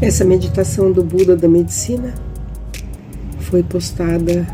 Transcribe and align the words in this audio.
Essa 0.00 0.24
meditação 0.24 0.92
do 0.92 1.02
Buda 1.02 1.36
da 1.36 1.48
Medicina 1.48 2.14
foi 3.40 3.64
postada 3.64 4.46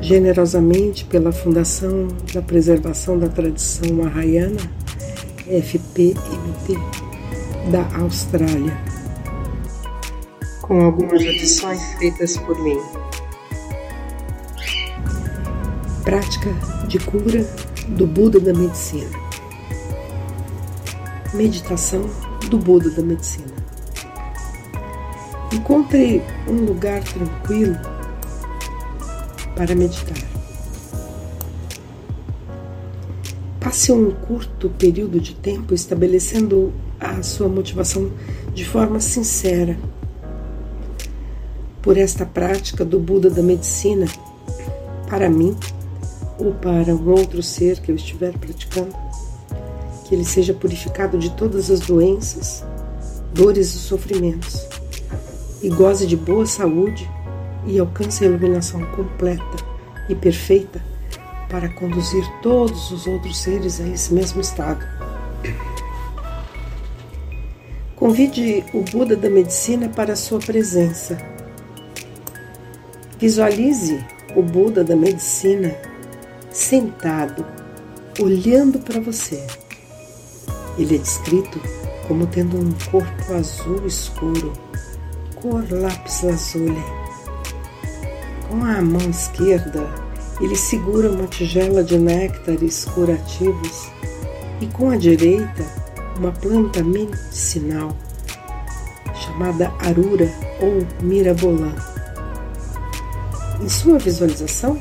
generosamente 0.00 1.04
pela 1.04 1.30
Fundação 1.30 2.08
da 2.32 2.40
Preservação 2.40 3.18
da 3.18 3.28
Tradição 3.28 3.92
Mahayana, 3.92 4.58
FPMT, 5.46 6.74
da 7.70 7.86
Austrália, 7.98 8.74
com 10.62 10.80
algumas 10.80 11.20
adições 11.20 11.82
feitas 11.98 12.38
por 12.38 12.58
mim. 12.62 12.80
Prática 16.02 16.50
de 16.88 16.98
cura 16.98 17.46
do 17.88 18.06
Buda 18.06 18.40
da 18.40 18.54
Medicina. 18.54 19.10
Meditação 21.34 22.08
do 22.48 22.56
Buda 22.56 22.88
da 22.88 23.02
Medicina. 23.02 23.57
Encontre 25.50 26.22
um 26.46 26.66
lugar 26.66 27.02
tranquilo 27.02 27.78
para 29.56 29.74
meditar. 29.74 30.18
Passe 33.58 33.90
um 33.90 34.10
curto 34.10 34.68
período 34.68 35.18
de 35.18 35.34
tempo 35.34 35.72
estabelecendo 35.72 36.70
a 37.00 37.22
sua 37.22 37.48
motivação 37.48 38.10
de 38.52 38.62
forma 38.66 39.00
sincera 39.00 39.78
por 41.80 41.96
esta 41.96 42.26
prática 42.26 42.84
do 42.84 43.00
Buda 43.00 43.30
da 43.30 43.42
medicina 43.42 44.06
para 45.08 45.30
mim 45.30 45.56
ou 46.38 46.52
para 46.52 46.94
um 46.94 47.08
outro 47.08 47.42
ser 47.42 47.80
que 47.80 47.90
eu 47.90 47.96
estiver 47.96 48.36
praticando, 48.36 48.94
que 50.06 50.14
ele 50.14 50.26
seja 50.26 50.52
purificado 50.52 51.18
de 51.18 51.30
todas 51.30 51.70
as 51.70 51.80
doenças, 51.80 52.62
dores 53.32 53.74
e 53.74 53.78
sofrimentos 53.78 54.77
e 55.62 55.68
goze 55.68 56.06
de 56.06 56.16
boa 56.16 56.46
saúde 56.46 57.08
e 57.66 57.78
alcance 57.78 58.24
a 58.24 58.28
iluminação 58.28 58.84
completa 58.92 59.64
e 60.08 60.14
perfeita 60.14 60.82
para 61.50 61.68
conduzir 61.70 62.24
todos 62.42 62.90
os 62.90 63.06
outros 63.06 63.38
seres 63.38 63.80
a 63.80 63.88
esse 63.88 64.12
mesmo 64.12 64.40
estado. 64.40 64.84
Convide 67.96 68.64
o 68.72 68.82
Buda 68.82 69.16
da 69.16 69.28
medicina 69.28 69.88
para 69.88 70.12
a 70.12 70.16
sua 70.16 70.38
presença. 70.38 71.18
Visualize 73.18 74.04
o 74.36 74.42
Buda 74.42 74.84
da 74.84 74.94
medicina 74.94 75.74
sentado, 76.50 77.44
olhando 78.20 78.78
para 78.78 79.00
você. 79.00 79.44
Ele 80.78 80.94
é 80.94 80.98
descrito 80.98 81.60
como 82.06 82.26
tendo 82.26 82.56
um 82.56 82.72
corpo 82.90 83.34
azul 83.34 83.84
escuro 83.84 84.52
cor 85.48 85.64
lápis 85.70 86.22
lazuli. 86.22 86.84
Com 88.48 88.62
a 88.64 88.82
mão 88.82 89.10
esquerda, 89.10 89.88
ele 90.40 90.56
segura 90.56 91.10
uma 91.10 91.26
tigela 91.26 91.82
de 91.82 91.98
néctares 91.98 92.84
curativos 92.84 93.88
e 94.60 94.66
com 94.66 94.90
a 94.90 94.96
direita, 94.96 95.64
uma 96.18 96.32
planta 96.32 96.82
medicinal 96.82 97.96
chamada 99.14 99.72
arura 99.80 100.30
ou 100.60 100.86
mirabolã. 101.02 101.74
Em 103.62 103.68
sua 103.68 103.98
visualização, 103.98 104.80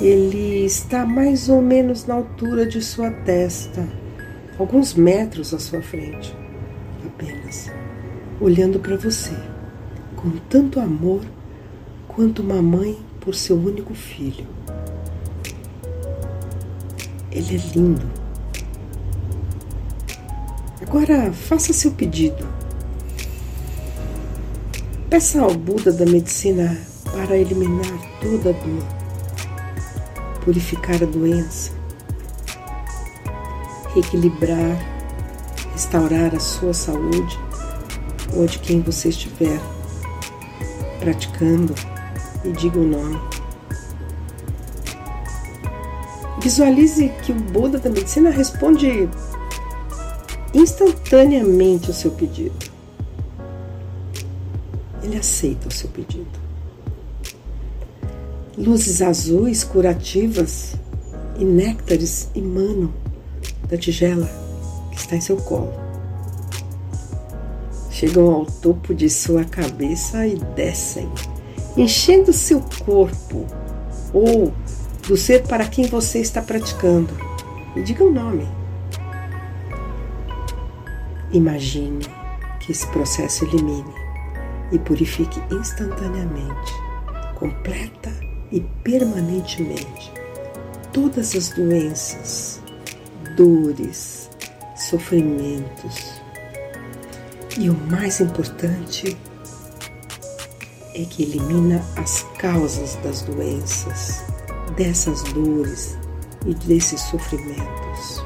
ele 0.00 0.64
está 0.64 1.04
mais 1.04 1.48
ou 1.48 1.60
menos 1.60 2.06
na 2.06 2.14
altura 2.14 2.66
de 2.66 2.82
sua 2.82 3.10
testa, 3.10 3.86
alguns 4.58 4.94
metros 4.94 5.54
à 5.54 5.58
sua 5.58 5.80
frente, 5.80 6.36
apenas, 7.04 7.70
olhando 8.40 8.78
para 8.78 8.96
você 8.96 9.32
com 10.26 10.38
tanto 10.48 10.80
amor 10.80 11.20
quanto 12.08 12.42
uma 12.42 12.60
mãe 12.60 12.98
por 13.20 13.32
seu 13.32 13.56
único 13.56 13.94
filho. 13.94 14.44
Ele 17.30 17.54
é 17.54 17.76
lindo. 17.76 18.10
Agora 20.82 21.32
faça 21.32 21.72
seu 21.72 21.92
pedido. 21.92 22.44
Peça 25.08 25.40
ao 25.40 25.54
Buda 25.54 25.92
da 25.92 26.04
medicina 26.04 26.76
para 27.12 27.36
eliminar 27.36 27.96
toda 28.20 28.50
a 28.50 28.52
dor, 28.52 28.84
purificar 30.44 31.00
a 31.00 31.06
doença, 31.06 31.70
reequilibrar, 33.94 34.76
restaurar 35.72 36.34
a 36.34 36.40
sua 36.40 36.74
saúde 36.74 37.38
ou 38.34 38.44
de 38.46 38.58
quem 38.58 38.80
você 38.80 39.10
estiver 39.10 39.75
praticando 40.98 41.74
e 42.44 42.52
diga 42.52 42.78
o 42.78 42.86
nome. 42.86 43.20
Visualize 46.40 47.08
que 47.22 47.32
o 47.32 47.34
Buda 47.34 47.78
da 47.78 47.90
medicina 47.90 48.30
responde 48.30 49.08
instantaneamente 50.54 51.90
o 51.90 51.94
seu 51.94 52.10
pedido. 52.10 52.56
Ele 55.02 55.16
aceita 55.16 55.68
o 55.68 55.72
seu 55.72 55.88
pedido. 55.90 56.46
Luzes 58.56 59.02
azuis 59.02 59.64
curativas 59.64 60.74
e 61.38 61.44
néctares 61.44 62.30
emanam 62.34 62.92
da 63.68 63.76
tigela 63.76 64.28
que 64.90 64.98
está 64.98 65.16
em 65.16 65.20
seu 65.20 65.36
colo 65.36 65.85
chegam 67.96 68.30
ao 68.30 68.44
topo 68.44 68.94
de 68.94 69.08
sua 69.08 69.42
cabeça 69.42 70.26
e 70.26 70.36
descem, 70.54 71.10
enchendo 71.78 72.30
seu 72.30 72.62
corpo 72.84 73.46
ou 74.12 74.52
do 75.08 75.16
ser 75.16 75.44
para 75.44 75.66
quem 75.66 75.86
você 75.86 76.18
está 76.18 76.42
praticando. 76.42 77.16
E 77.74 77.82
diga 77.82 78.04
o 78.04 78.12
nome. 78.12 78.46
Imagine 81.32 82.04
que 82.60 82.70
esse 82.70 82.86
processo 82.88 83.46
elimine 83.46 83.94
e 84.72 84.78
purifique 84.78 85.40
instantaneamente, 85.50 86.72
completa 87.34 88.12
e 88.52 88.60
permanentemente 88.84 90.12
todas 90.92 91.34
as 91.34 91.48
doenças, 91.50 92.60
dores, 93.36 94.28
sofrimentos, 94.74 96.25
e 97.58 97.70
o 97.70 97.74
mais 97.90 98.20
importante 98.20 99.16
é 100.94 101.04
que 101.04 101.22
elimina 101.22 101.82
as 101.96 102.22
causas 102.38 102.96
das 102.96 103.22
doenças, 103.22 104.22
dessas 104.76 105.22
dores 105.24 105.96
e 106.44 106.54
desses 106.54 107.00
sofrimentos. 107.02 108.24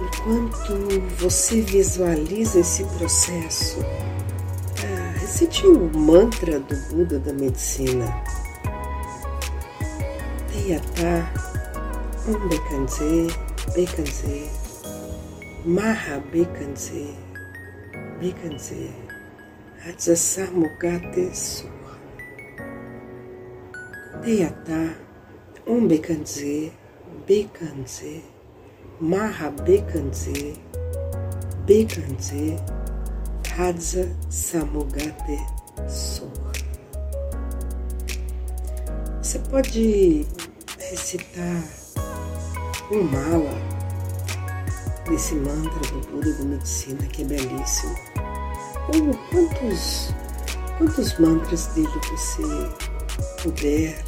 Enquanto 0.00 1.00
você 1.18 1.60
visualiza 1.60 2.60
esse 2.60 2.84
processo, 2.84 3.78
ah, 4.82 5.18
recite 5.18 5.66
o 5.66 5.90
mantra 5.98 6.60
do 6.60 6.76
Buda 6.94 7.18
da 7.18 7.32
medicina. 7.32 8.06
Teyata 10.50 11.30
Om 12.26 12.48
Bekanze 12.48 13.26
Bekanze 13.74 14.63
Maha 15.66 16.20
Bekanze, 16.30 17.14
Bekanze, 18.20 18.92
Hatsasamukate 19.82 21.34
Suha. 21.34 21.96
Deyata, 24.22 24.94
Um 25.66 25.88
Bekanze, 25.88 26.70
Bekanze, 27.26 28.20
Maha 29.00 29.50
Bekanze, 29.64 30.54
Bekanze, 31.64 32.60
Hadza 33.56 34.06
Samugate 34.28 35.38
Soha. 35.88 36.52
Você 39.22 39.38
pode 39.38 40.26
recitar 40.78 41.64
um 42.92 43.02
mala 43.02 43.73
desse 45.08 45.34
mantra 45.34 45.80
do 45.90 46.00
Buda 46.10 46.32
da 46.32 46.44
medicina 46.44 47.02
que 47.06 47.22
é 47.22 47.24
belíssimo. 47.26 47.94
Ou 48.88 49.14
quantos, 49.30 50.14
quantos 50.78 51.18
mantras 51.18 51.66
dele 51.68 51.88
você 52.10 52.42
puder 53.42 54.04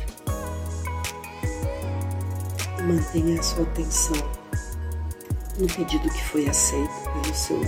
mantenha 2.84 3.40
a 3.40 3.42
sua 3.42 3.64
atenção 3.64 4.16
no 5.58 5.66
pedido 5.66 6.08
que 6.08 6.24
foi 6.24 6.48
aceito 6.48 6.92
pelo 7.02 7.34
seu 7.34 7.60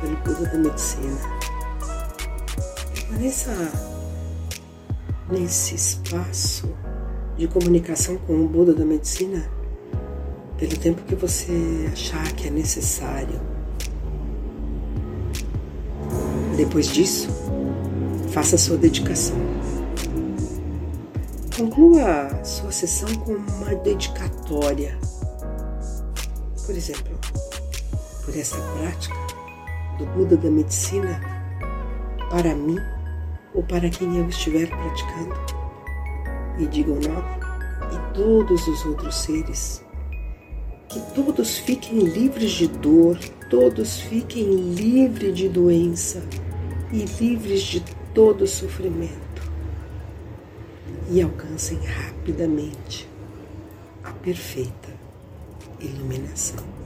pelo 0.00 0.16
Buda 0.18 0.46
da 0.46 0.58
medicina. 0.58 1.18
Nessa 3.10 3.94
nesse 5.30 5.74
espaço 5.74 6.68
de 7.36 7.48
comunicação 7.48 8.16
com 8.18 8.44
o 8.44 8.48
Buda 8.48 8.74
da 8.74 8.84
medicina, 8.84 9.48
pelo 10.58 10.76
tempo 10.76 11.02
que 11.02 11.14
você 11.14 11.88
achar 11.92 12.32
que 12.32 12.48
é 12.48 12.50
necessário. 12.50 13.40
Depois 16.56 16.88
disso, 16.88 17.28
faça 18.30 18.56
sua 18.56 18.76
dedicação. 18.76 19.36
Conclua 21.56 22.44
sua 22.44 22.70
sessão 22.70 23.12
com 23.16 23.32
uma 23.32 23.74
dedicatória. 23.76 24.98
Por 26.64 26.74
exemplo, 26.74 27.18
por 28.24 28.36
essa 28.36 28.56
prática 28.78 29.14
do 29.98 30.06
Buda 30.06 30.36
da 30.36 30.50
medicina 30.50 31.20
para 32.30 32.54
mim 32.54 32.78
ou 33.54 33.62
para 33.62 33.88
quem 33.88 34.16
eu 34.16 34.28
estiver 34.28 34.68
praticando. 34.68 35.34
E 36.58 36.66
diga 36.66 36.92
o 36.92 37.00
nome 37.00 37.44
e 37.92 38.14
todos 38.14 38.66
os 38.66 38.84
outros 38.84 39.14
seres. 39.16 39.84
Que 40.94 41.00
todos 41.12 41.58
fiquem 41.58 41.98
livres 41.98 42.52
de 42.52 42.68
dor, 42.68 43.18
todos 43.50 43.98
fiquem 43.98 44.44
livres 44.44 45.36
de 45.36 45.48
doença 45.48 46.22
e 46.92 47.04
livres 47.20 47.62
de 47.62 47.80
todo 48.14 48.46
sofrimento. 48.46 49.42
E 51.10 51.20
alcancem 51.20 51.78
rapidamente 51.78 53.08
a 54.04 54.12
perfeita 54.12 54.94
iluminação. 55.80 56.83